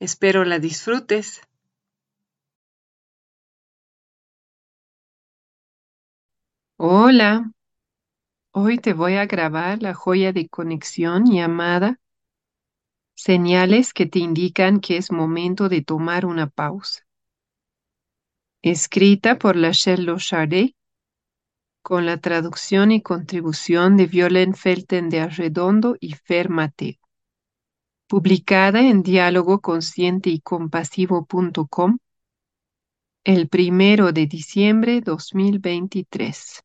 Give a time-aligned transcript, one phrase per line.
[0.00, 1.42] Espero la disfrutes.
[6.78, 7.52] Hola,
[8.52, 12.00] hoy te voy a grabar la joya de conexión llamada
[13.14, 17.04] Señales que te indican que es momento de tomar una pausa.
[18.62, 20.74] Escrita por Lachelle Chardet
[21.82, 26.99] con la traducción y contribución de Violent Felten de Arredondo y Fer Mateo
[28.10, 31.98] publicada en diálogo consciente y compasivo.com
[33.22, 36.64] el primero de diciembre 2023.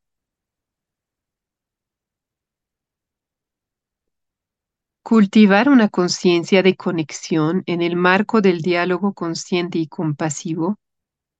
[5.04, 10.80] Cultivar una conciencia de conexión en el marco del diálogo consciente y compasivo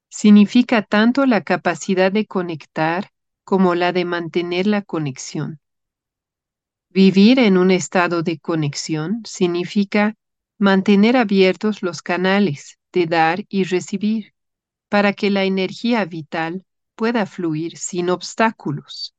[0.08, 3.10] significa tanto la capacidad de conectar
[3.42, 5.58] como la de mantener la conexión.
[6.90, 10.14] Vivir en un estado de conexión significa
[10.58, 14.32] mantener abiertos los canales de dar y recibir
[14.88, 16.64] para que la energía vital
[16.96, 19.14] pueda fluir sin obstáculos.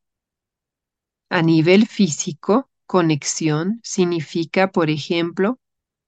[1.30, 5.60] A nivel físico, conexión significa, por ejemplo,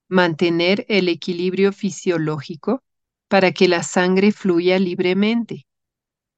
[0.10, 2.84] mantener el equilibrio fisiológico
[3.28, 5.68] para que la sangre fluya libremente,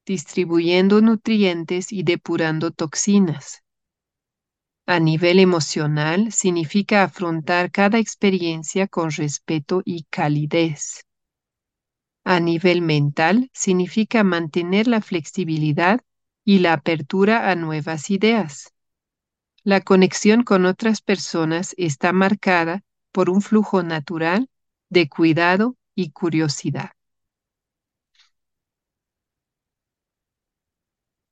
[0.05, 3.63] distribuyendo nutrientes y depurando toxinas.
[4.91, 11.05] A nivel emocional, significa afrontar cada experiencia con respeto y calidez.
[12.25, 16.01] A nivel mental, significa mantener la flexibilidad
[16.43, 18.73] y la apertura a nuevas ideas.
[19.63, 24.49] La conexión con otras personas está marcada por un flujo natural
[24.89, 26.91] de cuidado y curiosidad.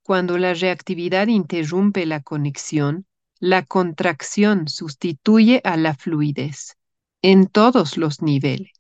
[0.01, 3.05] Cuando la reactividad interrumpe la conexión,
[3.39, 6.75] la contracción sustituye a la fluidez
[7.21, 8.73] en todos los niveles.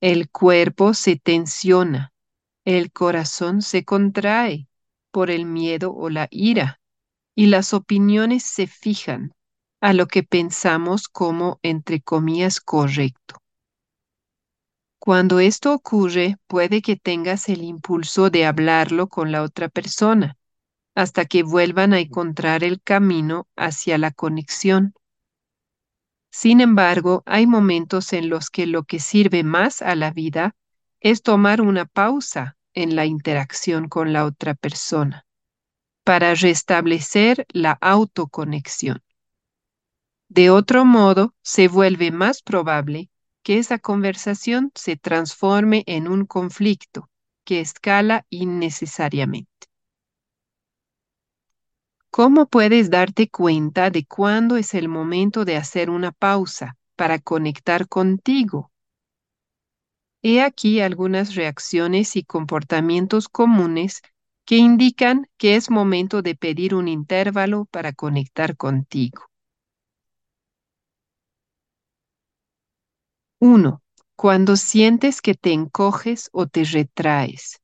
[0.00, 2.12] El cuerpo se tensiona,
[2.64, 4.68] el corazón se contrae
[5.10, 6.80] por el miedo o la ira
[7.34, 9.32] y las opiniones se fijan
[9.80, 13.36] a lo que pensamos como, entre comillas, correcto.
[14.98, 20.36] Cuando esto ocurre, puede que tengas el impulso de hablarlo con la otra persona,
[20.98, 24.94] hasta que vuelvan a encontrar el camino hacia la conexión.
[26.32, 30.56] Sin embargo, hay momentos en los que lo que sirve más a la vida
[30.98, 35.24] es tomar una pausa en la interacción con la otra persona
[36.02, 39.00] para restablecer la autoconexión.
[40.28, 43.08] De otro modo, se vuelve más probable
[43.44, 47.08] que esa conversación se transforme en un conflicto
[47.44, 49.67] que escala innecesariamente.
[52.10, 57.88] ¿Cómo puedes darte cuenta de cuándo es el momento de hacer una pausa para conectar
[57.88, 58.70] contigo?
[60.22, 64.00] He aquí algunas reacciones y comportamientos comunes
[64.46, 69.28] que indican que es momento de pedir un intervalo para conectar contigo.
[73.40, 73.82] 1.
[74.16, 77.60] Cuando sientes que te encoges o te retraes.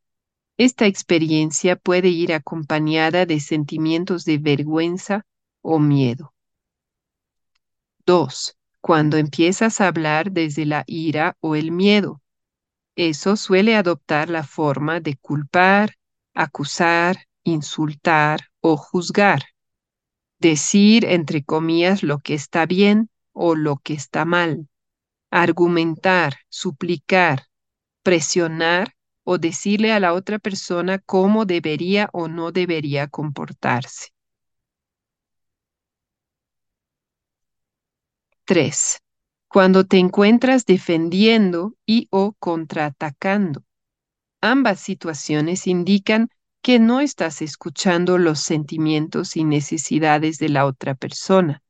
[0.57, 5.27] Esta experiencia puede ir acompañada de sentimientos de vergüenza
[5.63, 6.33] o miedo.
[8.07, 8.57] 2.
[8.81, 12.21] Cuando empiezas a hablar desde la ira o el miedo.
[12.95, 15.97] Eso suele adoptar la forma de culpar,
[16.35, 19.43] acusar, insultar o juzgar.
[20.39, 24.69] Decir, entre comillas, lo que está bien o lo que está mal.
[25.31, 27.47] Argumentar, suplicar,
[28.05, 28.95] presionar
[29.25, 34.09] o decirle a la otra persona cómo debería o no debería comportarse.
[38.47, 39.01] 3.
[39.49, 43.63] cuando te encuentras defendiendo y o contraatacando.
[44.41, 46.29] Ambas situaciones indican
[46.63, 51.63] que no estás escuchando los sentimientos y necesidades de la otra persona,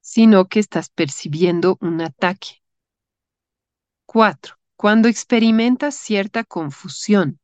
[0.00, 2.62] sino que estás percibiendo un ataque.
[4.06, 4.56] 4.
[4.76, 7.40] Cuando experimentas cierta confusión,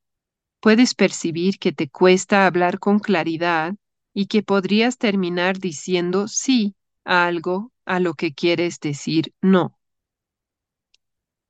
[0.60, 3.74] puedes percibir que te cuesta hablar con claridad
[4.12, 6.74] y que podrías terminar diciendo sí
[7.04, 9.78] a algo a lo que quieres decir no.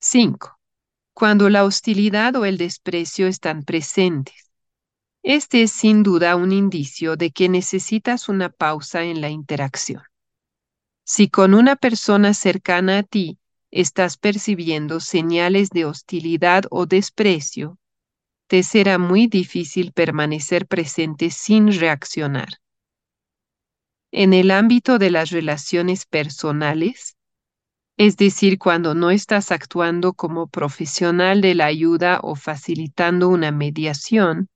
[0.00, 0.58] 5.
[1.14, 4.52] Cuando la hostilidad o el desprecio están presentes.
[5.24, 10.02] Este es sin duda un indicio de que necesitas una pausa en la interacción.
[11.04, 13.38] Si con una persona cercana a ti
[13.72, 17.78] estás percibiendo señales de hostilidad o desprecio,
[18.46, 22.48] te será muy difícil permanecer presente sin reaccionar.
[24.12, 27.16] En el ámbito de las relaciones personales,
[27.96, 34.48] es decir, cuando no estás actuando como profesional de la ayuda o facilitando una mediación,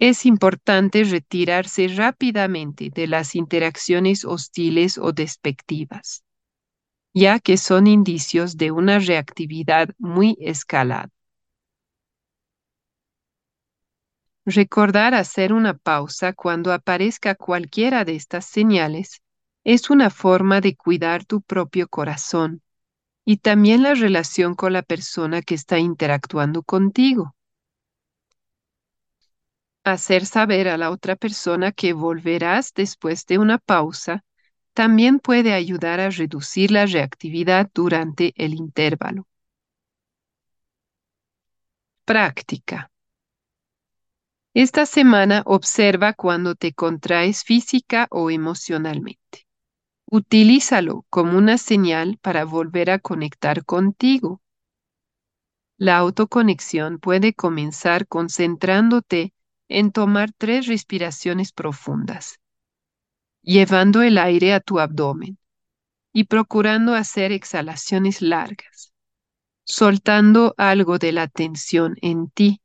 [0.00, 6.24] es importante retirarse rápidamente de las interacciones hostiles o despectivas,
[7.14, 11.10] ya que son indicios de una reactividad muy escalada.
[14.44, 19.22] Recordar hacer una pausa cuando aparezca cualquiera de estas señales
[19.62, 22.60] es una forma de cuidar tu propio corazón
[23.24, 27.36] y también la relación con la persona que está interactuando contigo.
[29.84, 34.24] Hacer saber a la otra persona que volverás después de una pausa
[34.74, 39.26] también puede ayudar a reducir la reactividad durante el intervalo.
[42.04, 42.90] Práctica.
[44.54, 49.46] Esta semana observa cuando te contraes física o emocionalmente.
[50.04, 54.42] Utilízalo como una señal para volver a conectar contigo.
[55.78, 59.32] La autoconexión puede comenzar concentrándote
[59.68, 62.41] en tomar tres respiraciones profundas,
[63.42, 65.38] llevando el aire a tu abdomen
[66.12, 68.92] y procurando hacer exhalaciones largas,
[69.64, 72.62] soltando algo de la tensión en ti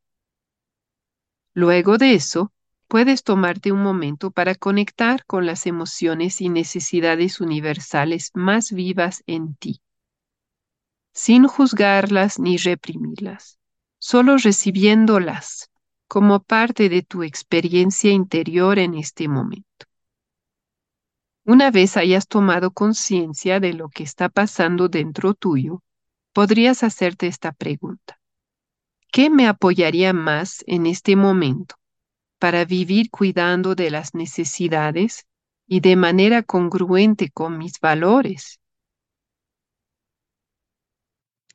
[1.57, 2.53] Luego de eso,
[2.87, 9.55] puedes tomarte un momento para conectar con las emociones y necesidades universales más vivas en
[9.55, 9.81] ti,
[11.15, 13.57] sin juzgarlas ni reprimirlas,
[13.97, 15.71] solo recibiéndolas
[16.07, 19.86] como parte de tu experiencia interior en este momento.
[21.47, 25.81] Una vez hayas tomado conciencia de lo que está pasando dentro tuyo,
[26.33, 28.19] podrías hacerte esta pregunta.
[29.13, 31.75] ¿Qué me apoyaría más en este momento
[32.37, 35.25] para vivir cuidando de las necesidades
[35.65, 38.59] y de manera congruente con mis valores?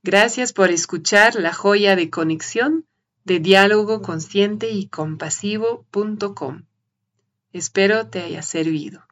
[0.02, 2.86] Gracias por escuchar la joya de conexión
[3.24, 6.64] de diálogo consciente y compasivo.com.
[7.52, 9.11] Espero te haya servido.